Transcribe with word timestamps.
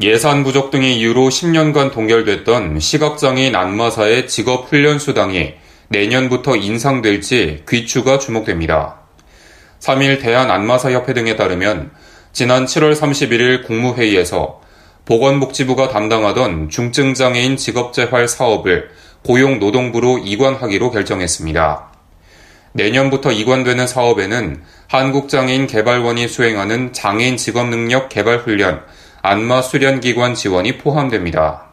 예산 0.00 0.44
부족 0.44 0.70
등의 0.70 0.96
이유로 1.00 1.28
10년간 1.28 1.90
동결됐던 1.90 2.78
시각장애인 2.78 3.56
안마사의 3.56 4.28
직업 4.28 4.70
훈련 4.70 5.00
수당이 5.00 5.54
내년부터 5.88 6.54
인상될지 6.54 7.64
귀추가 7.68 8.20
주목됩니다. 8.20 9.00
3일 9.80 10.20
대한안마사협회 10.20 11.14
등에 11.14 11.34
따르면 11.34 11.90
지난 12.32 12.64
7월 12.66 12.94
31일 12.94 13.66
국무회의에서 13.66 14.60
보건복지부가 15.04 15.88
담당하던 15.88 16.68
중증장애인 16.68 17.56
직업재활 17.56 18.28
사업을 18.28 18.90
고용노동부로 19.24 20.18
이관하기로 20.18 20.92
결정했습니다. 20.92 21.92
내년부터 22.70 23.32
이관되는 23.32 23.88
사업에는 23.88 24.62
한국장애인 24.86 25.66
개발원이 25.66 26.28
수행하는 26.28 26.92
장애인 26.92 27.36
직업능력 27.36 28.08
개발훈련, 28.10 28.84
안마 29.28 29.60
수련 29.60 30.00
기관 30.00 30.34
지원이 30.34 30.78
포함됩니다. 30.78 31.64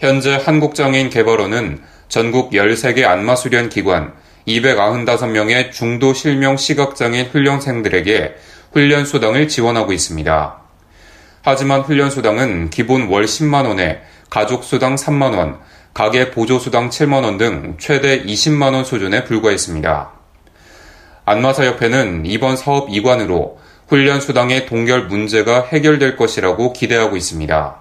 현재 0.00 0.34
한국장애인 0.34 1.10
개발원은 1.10 1.80
전국 2.08 2.50
13개 2.50 3.04
안마 3.04 3.36
수련 3.36 3.68
기관 3.68 4.14
295명의 4.48 5.70
중도 5.70 6.12
실명 6.12 6.56
시각장애인 6.56 7.26
훈련생들에게 7.26 8.34
훈련 8.72 9.04
수당을 9.06 9.46
지원하고 9.46 9.92
있습니다. 9.92 10.60
하지만 11.42 11.82
훈련 11.82 12.10
수당은 12.10 12.70
기본 12.70 13.06
월 13.10 13.26
10만 13.26 13.68
원에 13.68 14.02
가족 14.28 14.64
수당 14.64 14.96
3만 14.96 15.38
원, 15.38 15.60
가계 15.94 16.32
보조 16.32 16.58
수당 16.58 16.90
7만 16.90 17.22
원 17.22 17.38
등 17.38 17.76
최대 17.78 18.24
20만 18.24 18.74
원 18.74 18.84
수준에 18.84 19.22
불과했습니다. 19.22 20.10
안마사협회는 21.26 22.26
이번 22.26 22.56
사업 22.56 22.88
이관으로 22.90 23.60
훈련 23.86 24.20
수당의 24.20 24.66
동결 24.66 25.06
문제가 25.06 25.64
해결될 25.64 26.16
것이라고 26.16 26.72
기대하고 26.72 27.16
있습니다. 27.16 27.76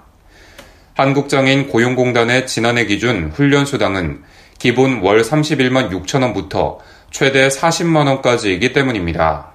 한국장애인 0.93 1.67
고용공단의 1.67 2.47
지난해 2.47 2.85
기준 2.85 3.31
훈련 3.33 3.65
수당은 3.65 4.23
기본 4.59 5.01
월 5.01 5.21
31만 5.21 5.89
6천원부터 5.91 6.77
최대 7.11 7.47
40만원까지이기 7.47 8.73
때문입니다. 8.73 9.51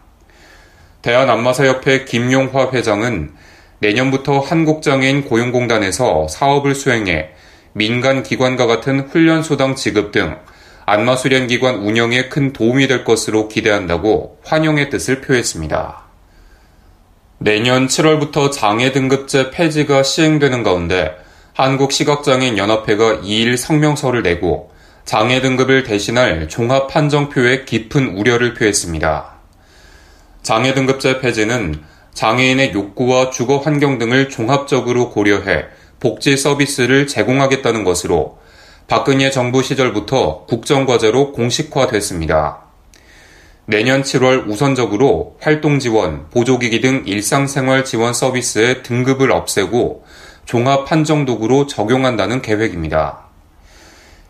대한안마사협회 1.03 2.05
김용화 2.05 2.73
회장은 2.73 3.33
내년부터 3.79 4.41
한국장애인 4.41 5.25
고용공단에서 5.25 6.29
사업을 6.29 6.75
수행해 6.75 7.31
민간 7.73 8.23
기관과 8.23 8.67
같은 8.67 9.09
훈련 9.09 9.43
수당 9.43 9.77
지급 9.77 10.13
등 10.13 10.37
안마 10.85 11.17
수련기관 11.17 11.77
운영에 11.77 12.29
큰 12.29 12.53
도움이 12.53 12.89
될 12.89 13.05
것으로 13.05 13.49
기대한다고 13.49 14.39
환영의 14.45 14.91
뜻을 14.91 15.21
표했습니다. 15.21 16.10
내년 17.43 17.87
7월부터 17.87 18.53
장애 18.53 18.93
등급제 18.93 19.51
폐지가 19.51 20.03
시행되는 20.03 20.63
가운데 20.63 21.17
한국시각장애인 21.55 22.59
연합회가 22.59 23.23
2일 23.23 23.57
성명서를 23.57 24.23
내고 24.23 24.71
장애 25.07 25.41
등급을 25.41 25.85
대신할 25.85 26.49
종합 26.49 26.89
판정표에 26.89 27.65
깊은 27.65 28.19
우려를 28.19 28.53
표했습니다. 28.53 29.37
장애 30.43 30.75
등급제 30.75 31.21
폐지는 31.21 31.83
장애인의 32.13 32.75
욕구와 32.75 33.31
주거 33.31 33.57
환경 33.57 33.97
등을 33.97 34.29
종합적으로 34.29 35.09
고려해 35.09 35.65
복지 35.99 36.37
서비스를 36.37 37.07
제공하겠다는 37.07 37.85
것으로 37.85 38.37
박근혜 38.87 39.31
정부 39.31 39.63
시절부터 39.63 40.45
국정과제로 40.45 41.33
공식화됐습니다. 41.33 42.70
내년 43.71 44.03
7월 44.03 44.49
우선적으로 44.49 45.37
활동 45.41 45.79
지원, 45.79 46.29
보조기기 46.31 46.81
등 46.81 47.05
일상생활 47.07 47.85
지원 47.85 48.13
서비스의 48.13 48.83
등급을 48.83 49.31
없애고 49.31 50.05
종합 50.45 50.87
판정 50.87 51.25
도구로 51.25 51.69
적용한다는 51.69 52.43
계획입니다. 52.43 53.29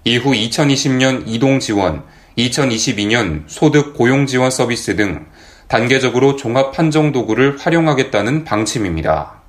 이후 0.04 0.32
2020년 0.32 1.22
이동 1.24 1.58
지원, 1.58 2.04
2022년 2.36 3.44
소득 3.46 3.94
고용 3.94 4.26
지원 4.26 4.50
서비스 4.50 4.94
등 4.94 5.24
단계적으로 5.68 6.36
종합 6.36 6.72
판정 6.72 7.10
도구를 7.10 7.56
활용하겠다는 7.58 8.44
방침입니다. 8.44 9.40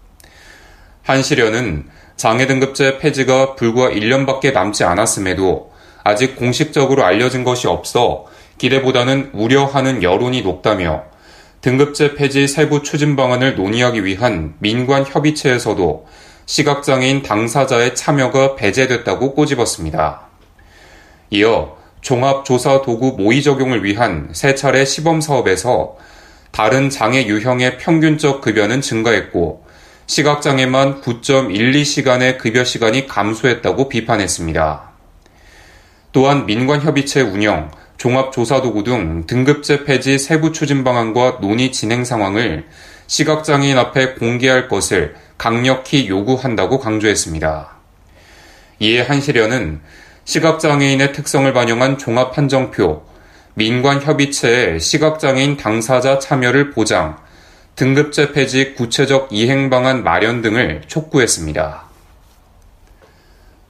한시련은 1.03 1.89
장애 2.15 2.47
등급제 2.47 2.97
폐지가 2.99 3.55
불과 3.55 3.89
1년밖에 3.89 4.53
남지 4.53 4.85
않았음에도 4.85 5.73
아직 6.05 6.37
공식적으로 6.37 7.03
알려진 7.03 7.43
것이 7.43 7.67
없어 7.67 8.31
기대보다는 8.61 9.31
우려하는 9.33 10.03
여론이 10.03 10.43
높다며 10.43 11.05
등급제 11.61 12.13
폐지 12.13 12.47
세부 12.47 12.83
추진 12.83 13.15
방안을 13.15 13.55
논의하기 13.55 14.05
위한 14.05 14.53
민관 14.59 15.03
협의체에서도 15.03 16.05
시각장애인 16.45 17.23
당사자의 17.23 17.95
참여가 17.95 18.53
배제됐다고 18.55 19.33
꼬집었습니다. 19.33 20.27
이어 21.31 21.75
종합조사 22.01 22.83
도구 22.83 23.15
모의 23.17 23.41
적용을 23.41 23.83
위한 23.83 24.29
세 24.31 24.53
차례 24.53 24.85
시범 24.85 25.21
사업에서 25.21 25.97
다른 26.51 26.91
장애 26.91 27.25
유형의 27.25 27.79
평균적 27.79 28.41
급여는 28.41 28.81
증가했고 28.81 29.65
시각장애만 30.05 31.01
9.12시간의 31.01 32.37
급여 32.37 32.63
시간이 32.63 33.07
감소했다고 33.07 33.89
비판했습니다. 33.89 34.91
또한 36.11 36.45
민관협의체 36.45 37.21
운영, 37.21 37.71
종합조사도구 38.01 38.83
등 38.83 39.27
등급제 39.27 39.83
폐지 39.83 40.17
세부 40.17 40.51
추진 40.51 40.83
방안과 40.83 41.37
논의 41.39 41.71
진행 41.71 42.03
상황을 42.03 42.65
시각장애인 43.05 43.77
앞에 43.77 44.15
공개할 44.15 44.67
것을 44.67 45.13
강력히 45.37 46.07
요구한다고 46.07 46.79
강조했습니다. 46.79 47.69
이에 48.79 49.01
한시련은 49.01 49.81
시각장애인의 50.25 51.13
특성을 51.13 51.53
반영한 51.53 51.99
종합판정표, 51.99 53.03
민관협의체의 53.53 54.79
시각장애인 54.79 55.57
당사자 55.57 56.17
참여를 56.17 56.71
보장, 56.71 57.19
등급제 57.75 58.31
폐지 58.31 58.73
구체적 58.73 59.27
이행 59.29 59.69
방안 59.69 60.03
마련 60.03 60.41
등을 60.41 60.81
촉구했습니다. 60.87 61.90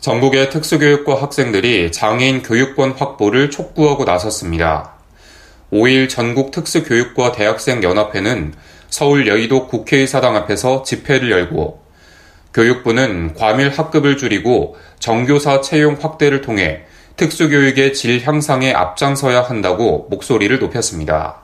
전국의 0.02 0.50
특수교육과 0.50 1.22
학생들이 1.22 1.92
장애인 1.92 2.42
교육권 2.42 2.94
확보를 2.94 3.52
촉구하고 3.52 4.04
나섰습니다. 4.04 4.94
5일 5.72 6.10
전국 6.10 6.50
특수교육과 6.50 7.34
대학생 7.34 7.84
연합회는 7.84 8.56
서울 8.90 9.28
여의도 9.28 9.68
국회의사당 9.68 10.36
앞에서 10.36 10.82
집회를 10.82 11.30
열고 11.30 11.84
교육부는 12.52 13.36
과밀 13.36 13.70
학급을 13.70 14.18
줄이고 14.18 14.76
정교사 14.98 15.62
채용 15.62 15.96
확대를 16.02 16.42
통해 16.42 16.82
특수교육의 17.18 17.94
질 17.94 18.26
향상에 18.26 18.74
앞장서야 18.74 19.44
한다고 19.44 20.08
목소리를 20.10 20.58
높였습니다. 20.58 21.44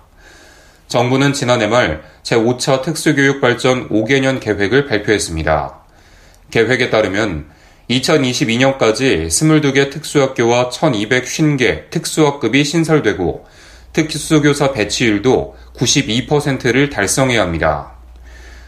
정부는 0.88 1.34
지난해 1.34 1.68
말 1.68 2.02
제5차 2.24 2.82
특수교육 2.82 3.40
발전 3.40 3.88
5개년 3.90 4.40
계획을 4.40 4.88
발표했습니다. 4.88 5.76
계획에 6.50 6.90
따르면 6.90 7.56
2022년까지 7.90 9.28
22개 9.28 9.90
특수학교와 9.90 10.70
1250개 10.70 11.90
특수학급이 11.90 12.64
신설되고 12.66 13.46
특수교사 13.94 14.74
배치율도 14.74 15.56
92%를 15.76 16.90
달성해야 16.90 17.42
합니다. 17.42 17.94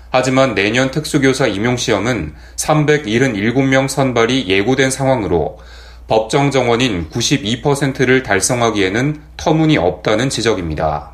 하지만 0.10 0.56
내년 0.56 0.90
특수교사 0.90 1.48
임용시험은 1.48 2.34
377명 2.56 3.88
선발이 3.88 4.48
예고된 4.48 4.90
상황으로 4.90 5.60
법정 6.08 6.50
정원인 6.50 7.10
92%를 7.10 8.24
달성하기에는 8.24 9.22
터무니 9.38 9.78
없다는 9.78 10.30
지적입니다. 10.30 11.12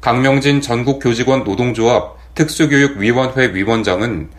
강명진 0.00 0.62
전국교직원 0.62 1.44
노동조합 1.44 2.16
특수교육위원회 2.34 3.52
위원장은 3.52 4.30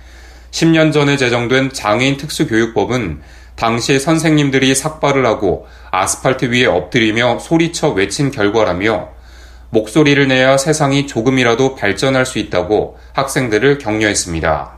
10년 0.52 0.94
전에 0.94 1.18
제정된 1.18 1.74
장애인 1.74 2.18
특수교육법은 2.18 3.22
당시 3.56 4.00
선생님들이 4.00 4.76
삭발을 4.76 5.26
하고 5.26 5.68
아스팔트 5.92 6.46
위에 6.46 6.66
엎드리며 6.66 7.40
소리쳐 7.40 7.90
외친 7.90 8.32
결과라며 8.32 9.10
목소리를 9.70 10.28
내야 10.28 10.58
세상이 10.58 11.08
조금이라도 11.08 11.76
발전할 11.76 12.26
수 12.26 12.40
있다고 12.40 12.98
학생들을 13.14 13.80
격려했습니다. 13.80 14.78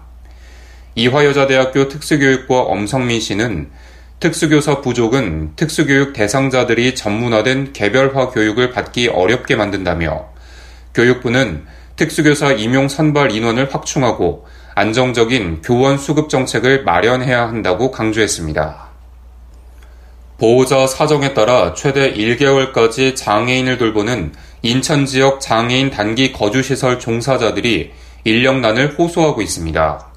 이화여자대학교 0.95 1.87
특수교육과 1.87 2.61
엄성민 2.61 3.19
씨는 3.19 3.69
특수교사 4.19 4.81
부족은 4.81 5.53
특수교육 5.55 6.13
대상자들이 6.13 6.95
전문화된 6.95 7.71
개별화 7.71 8.29
교육을 8.31 8.71
받기 8.71 9.07
어렵게 9.07 9.55
만든다며 9.55 10.27
교육부는 10.93 11.65
특수교사 11.95 12.51
임용 12.51 12.89
선발 12.89 13.31
인원을 13.31 13.73
확충하고 13.73 14.45
안정적인 14.79 15.61
교원 15.61 15.97
수급 15.97 16.29
정책을 16.29 16.85
마련해야 16.85 17.49
한다고 17.49 17.91
강조했습니다. 17.91 18.87
보호자 20.37 20.87
사정에 20.87 21.33
따라 21.33 21.73
최대 21.73 22.13
1개월까지 22.13 23.13
장애인을 23.13 23.77
돌보는 23.77 24.31
인천 24.61 25.05
지역 25.05 25.41
장애인 25.41 25.89
단기 25.89 26.31
거주시설 26.31 26.97
종사자들이 26.97 27.91
인력난을 28.23 28.95
호소하고 28.97 29.41
있습니다. 29.41 30.07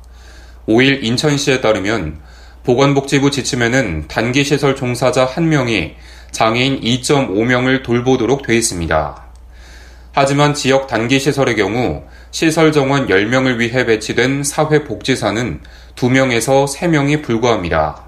5일 0.68 1.02
인천시에 1.02 1.60
따르면 1.60 2.20
보건복지부 2.62 3.32
지침에는 3.32 4.06
단기시설 4.06 4.76
종사자 4.76 5.26
1명이 5.26 5.94
장애인 6.30 6.82
2.5명을 6.82 7.82
돌보도록 7.82 8.46
돼 8.46 8.56
있습니다. 8.56 9.24
하지만 10.12 10.54
지역 10.54 10.86
단기시설의 10.86 11.56
경우 11.56 12.04
시설 12.32 12.72
정원 12.72 13.08
10명을 13.08 13.58
위해 13.58 13.84
배치된 13.84 14.42
사회복지사는 14.42 15.60
2명에서 15.94 16.66
3명이 16.66 17.22
불과합니다. 17.22 18.06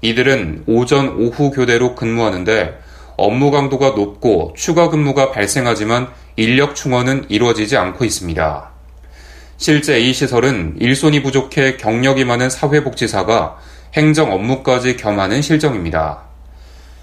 이들은 0.00 0.62
오전, 0.68 1.08
오후 1.18 1.50
교대로 1.50 1.96
근무하는데 1.96 2.78
업무 3.16 3.50
강도가 3.50 3.90
높고 3.90 4.54
추가 4.56 4.90
근무가 4.90 5.32
발생하지만 5.32 6.08
인력 6.36 6.76
충원은 6.76 7.26
이루어지지 7.28 7.76
않고 7.76 8.04
있습니다. 8.04 8.70
실제 9.56 9.98
이 9.98 10.12
시설은 10.12 10.76
일손이 10.78 11.24
부족해 11.24 11.78
경력이 11.78 12.24
많은 12.24 12.48
사회복지사가 12.48 13.58
행정 13.94 14.32
업무까지 14.32 14.96
겸하는 14.96 15.42
실정입니다. 15.42 16.20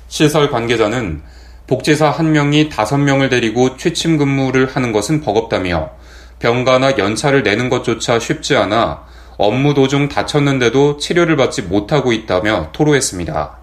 시설 0.07 0.49
관계자는 0.49 1.21
복지사 1.67 2.09
한 2.09 2.31
명이 2.31 2.69
다섯 2.69 2.97
명을 2.97 3.27
데리고 3.27 3.75
취침 3.75 4.17
근무를 4.17 4.67
하는 4.73 4.93
것은 4.93 5.19
버겁다며 5.19 6.01
병가나 6.43 6.97
연차를 6.97 7.41
내는 7.41 7.69
것조차 7.69 8.19
쉽지 8.19 8.57
않아 8.57 9.05
업무 9.37 9.73
도중 9.73 10.09
다쳤는데도 10.09 10.97
치료를 10.97 11.37
받지 11.37 11.61
못하고 11.61 12.11
있다며 12.11 12.69
토로했습니다. 12.73 13.57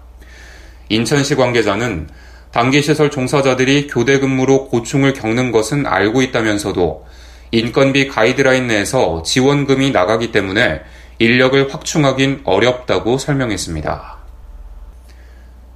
인천시 0.89 1.35
관계자는 1.35 2.09
단기시설 2.51 3.11
종사자들이 3.11 3.85
교대 3.85 4.17
근무로 4.17 4.67
고충을 4.67 5.13
겪는 5.13 5.51
것은 5.51 5.85
알고 5.85 6.23
있다면서도 6.23 7.05
인건비 7.51 8.07
가이드라인 8.07 8.65
내에서 8.65 9.21
지원금이 9.21 9.91
나가기 9.91 10.31
때문에 10.31 10.81
인력을 11.19 11.71
확충하긴 11.71 12.41
어렵다고 12.45 13.19
설명했습니다. 13.19 14.17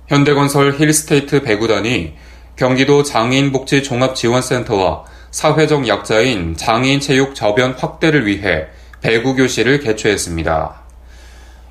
현대건설 0.08 0.80
힐스테이트 0.80 1.44
배구단이 1.44 2.16
경기도 2.56 3.04
장애인복지 3.04 3.84
종합지원센터와 3.84 5.15
사회적 5.36 5.90
약자인 5.90 6.56
장애인 6.56 7.02
체육 7.02 7.36
저변 7.36 7.74
확대를 7.74 8.26
위해 8.26 8.68
배구 9.02 9.36
교실을 9.36 9.82
개최했습니다. 9.82 10.76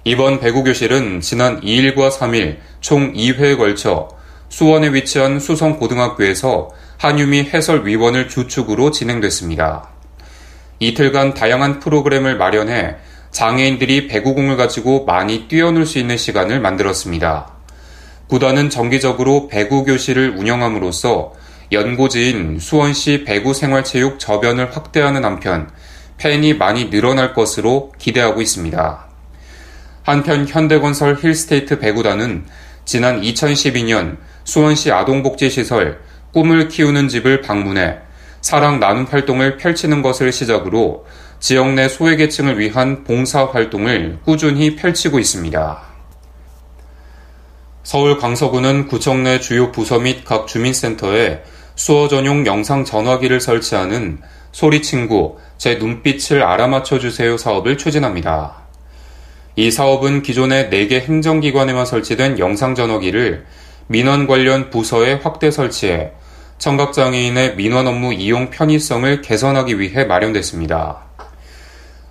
이번 0.04 0.38
배구 0.38 0.64
교실은 0.64 1.22
지난 1.22 1.62
2일과 1.62 2.10
3일 2.10 2.58
총 2.82 3.14
2회에 3.14 3.56
걸쳐 3.56 4.10
수원에 4.50 4.92
위치한 4.92 5.40
수성고등학교에서 5.40 6.72
한유미 6.98 7.44
해설위원을 7.54 8.28
주축으로 8.28 8.90
진행됐습니다. 8.90 9.88
이틀간 10.80 11.32
다양한 11.32 11.80
프로그램을 11.80 12.36
마련해 12.36 12.96
장애인들이 13.30 14.08
배구공을 14.08 14.58
가지고 14.58 15.06
많이 15.06 15.48
뛰어놀 15.48 15.86
수 15.86 15.98
있는 15.98 16.18
시간을 16.18 16.60
만들었습니다. 16.60 17.50
구단은 18.28 18.68
정기적으로 18.68 19.48
배구 19.48 19.84
교실을 19.84 20.36
운영함으로써 20.36 21.32
연고지인 21.74 22.58
수원시 22.58 23.24
배구 23.24 23.52
생활체육 23.52 24.18
저변을 24.18 24.74
확대하는 24.74 25.24
한편 25.24 25.70
팬이 26.16 26.54
많이 26.54 26.90
늘어날 26.90 27.34
것으로 27.34 27.92
기대하고 27.98 28.40
있습니다. 28.40 29.06
한편 30.04 30.46
현대건설 30.46 31.18
힐스테이트 31.22 31.78
배구단은 31.78 32.46
지난 32.84 33.20
2012년 33.20 34.18
수원시 34.44 34.92
아동복지시설 34.92 36.00
꿈을 36.32 36.68
키우는 36.68 37.08
집을 37.08 37.40
방문해 37.40 37.98
사랑 38.40 38.78
나눔 38.78 39.04
활동을 39.04 39.56
펼치는 39.56 40.02
것을 40.02 40.30
시작으로 40.30 41.06
지역 41.40 41.72
내 41.72 41.88
소외계층을 41.88 42.58
위한 42.58 43.04
봉사 43.04 43.46
활동을 43.46 44.18
꾸준히 44.24 44.76
펼치고 44.76 45.18
있습니다. 45.18 45.82
서울 47.82 48.18
강서구는 48.18 48.88
구청 48.88 49.24
내 49.24 49.40
주요 49.40 49.70
부서 49.70 49.98
및 49.98 50.24
각 50.24 50.46
주민센터에 50.46 51.42
수어 51.76 52.08
전용 52.08 52.46
영상 52.46 52.84
전화기를 52.84 53.40
설치하는 53.40 54.20
소리 54.52 54.82
친구 54.82 55.38
제 55.58 55.74
눈빛을 55.76 56.42
알아맞혀 56.42 56.98
주세요 56.98 57.36
사업을 57.36 57.76
추진합니다. 57.76 58.62
이 59.56 59.70
사업은 59.70 60.22
기존의 60.22 60.70
4개 60.70 61.00
행정기관에만 61.00 61.86
설치된 61.86 62.38
영상 62.38 62.74
전화기를 62.74 63.46
민원 63.86 64.26
관련 64.26 64.70
부서에 64.70 65.14
확대 65.14 65.50
설치해 65.50 66.12
청각장애인의 66.58 67.56
민원 67.56 67.86
업무 67.86 68.12
이용 68.12 68.50
편의성을 68.50 69.20
개선하기 69.22 69.78
위해 69.80 70.04
마련됐습니다. 70.04 71.02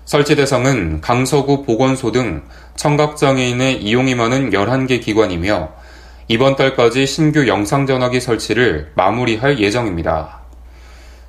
설치 0.06 0.36
대상은 0.36 1.00
강서구 1.00 1.64
보건소 1.64 2.12
등 2.12 2.44
청각장애인의 2.76 3.82
이용이 3.82 4.16
많은 4.16 4.52
11개 4.52 5.02
기관이며 5.02 5.72
이번 6.30 6.56
달까지 6.56 7.06
신규 7.06 7.48
영상 7.48 7.86
전화기 7.86 8.22
설치를 8.22 8.92
마무리할 8.96 9.60
예정입니다. 9.60 10.40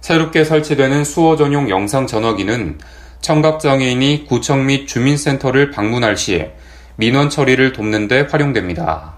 새롭게 0.00 0.44
설치되는 0.44 1.05
수어 1.05 1.37
전용 1.37 1.69
영상 1.69 2.06
전화기는 2.06 2.79
청각장애인이 3.20 4.26
구청 4.29 4.67
및 4.67 4.87
주민센터를 4.87 5.73
방문할 5.73 6.17
시에 6.17 6.55
민원 6.96 7.29
처리를 7.29 7.73
돕는 7.73 8.06
데 8.06 8.29
활용됩니다. 8.31 9.14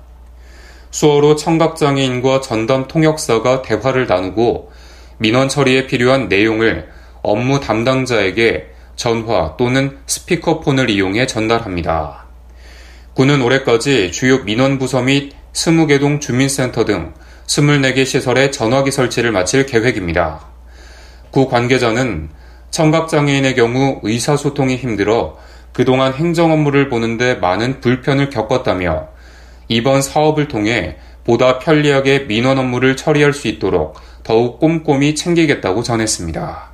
수어로 0.91 1.37
청각장애인과 1.37 2.41
전담 2.41 2.89
통역사가 2.89 3.61
대화를 3.61 4.07
나누고 4.07 4.73
민원 5.19 5.51
처리에 5.51 5.87
필요한 5.87 6.29
내용을 6.29 6.89
업무 7.23 7.61
담당자에게 7.61 8.69
전화 8.95 9.57
또는 9.59 9.99
스피커폰을 10.07 10.89
이용해 10.89 11.27
전달합니다. 11.27 12.25
군은 13.13 13.43
올해까지 13.43 14.13
주요 14.13 14.43
민원 14.45 14.79
부서 14.79 15.03
및 15.03 15.35
20개동 15.57 16.21
주민센터 16.21 16.85
등 16.85 17.15
24개 17.47 18.05
시설에 18.05 18.51
전화기 18.51 18.91
설치를 18.91 19.33
마칠 19.33 19.65
계획입니다. 19.65 20.47
구 21.31 21.49
관계자는 21.49 22.29
청각장애인의 22.71 23.55
경우 23.55 23.99
의사소통이 24.03 24.77
힘들어 24.77 25.39
그동안 25.73 26.13
행정 26.13 26.53
업무를 26.53 26.91
보는데 26.91 27.35
많은 27.37 27.81
불편을 27.81 28.29
겪었다며 28.29 29.09
이번 29.69 30.03
사업을 30.03 30.49
통해 30.49 30.97
보다 31.25 31.59
편리하게 31.59 32.27
민원 32.27 32.59
업무를 32.59 32.95
처리할 32.97 33.33
수 33.33 33.49
있도록 33.49 33.97
더욱 34.23 34.61
꼼꼼히 34.61 35.15
챙기겠다고 35.15 35.83
전했습니다. 35.83 36.71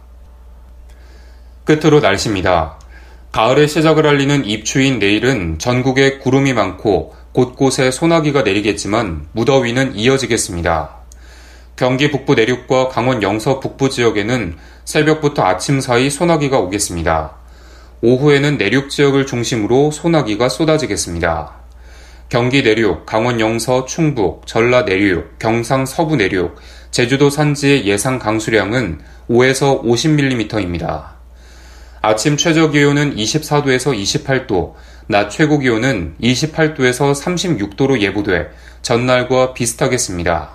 끝으로 1.65 2.01
날씨입니다. 2.01 2.79
가을의 3.31 3.69
시작을 3.69 4.07
알리는 4.07 4.45
입추인 4.45 4.99
내일은 4.99 5.59
전국에 5.59 6.19
구름이 6.19 6.53
많고 6.53 7.22
곳곳에 7.33 7.91
소나기가 7.91 8.43
내리겠지만 8.43 9.27
무더위는 9.33 9.97
이어지겠습니다. 9.97 10.97
경기 11.77 12.11
북부 12.11 12.35
내륙과 12.35 12.89
강원 12.89 13.23
영서 13.23 13.59
북부 13.59 13.89
지역에는 13.89 14.57
새벽부터 14.85 15.43
아침 15.43 15.81
사이 15.81 16.11
소나기가 16.11 16.59
오겠습니다. 16.59 17.37
오후에는 18.03 18.59
내륙 18.59 18.91
지역을 18.91 19.27
중심으로 19.27 19.91
소나기가 19.91 20.49
쏟아지겠습니다. 20.49 21.53
경기 22.29 22.63
내륙, 22.63 23.07
강원 23.07 23.41
영서, 23.41 23.85
충북, 23.85 24.47
전라 24.47 24.83
내륙, 24.83 25.39
경상 25.39 25.87
서부 25.87 26.17
내륙, 26.17 26.57
제주도 26.91 27.31
산지의 27.31 27.87
예상 27.87 28.19
강수량은 28.19 29.01
5에서 29.31 29.83
50mm입니다. 29.83 31.13
아침 32.03 32.37
최저 32.37 32.71
기온은 32.71 33.17
24도에서 33.17 33.97
28도, 33.97 34.75
낮 35.09 35.31
최고 35.31 35.59
기온은 35.59 36.15
28도에서 36.23 37.15
36도로 37.15 38.01
예보돼 38.01 38.51
전날과 38.83 39.55
비슷하겠습니다. 39.55 40.51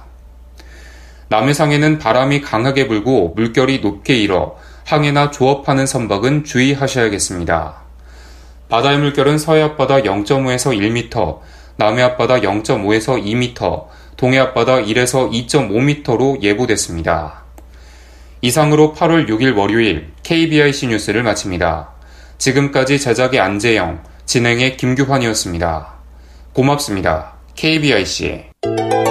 남해상에는 1.30 2.00
바람이 2.00 2.42
강하게 2.42 2.88
불고 2.88 3.34
물결이 3.36 3.80
높게 3.82 4.16
일어 4.16 4.58
항해나 4.86 5.32
조업하는 5.32 5.86
선박은 5.86 6.46
주의하셔야겠습니다. 6.46 7.76
바다의 8.70 9.00
물결은 9.00 9.38
서해 9.38 9.62
앞바다 9.62 10.02
0.5에서 10.02 10.78
1m, 10.78 11.40
남해 11.78 12.02
앞바다 12.04 12.40
0.5에서 12.40 13.22
2m, 13.24 13.86
동해 14.16 14.40
앞바다 14.40 14.78
1에서 14.78 15.32
2.5m로 15.48 16.42
예보됐습니다. 16.42 17.44
이상으로 18.42 18.94
8월 18.94 19.28
6일 19.28 19.58
월요일 19.58 20.12
KBIC 20.24 20.88
뉴스를 20.88 21.24
마칩니다. 21.24 21.90
지금까지 22.38 23.00
제작의 23.00 23.40
안재영, 23.40 24.04
진행의 24.28 24.76
김규환이었습니다. 24.76 25.94
고맙습니다. 26.52 27.36
KBIC. 27.56 29.07